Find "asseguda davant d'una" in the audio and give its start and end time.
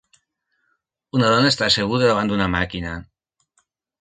1.67-2.49